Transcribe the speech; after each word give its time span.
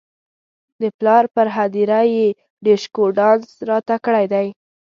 د 0.81 0.83
پلار 0.99 1.23
پر 1.35 1.47
هدیره 1.57 2.01
یې 2.15 2.25
ډیشکو 2.65 3.03
ډانس 3.17 3.47
راته 3.69 3.95
کړی 4.05 4.25
دی. 4.33 4.47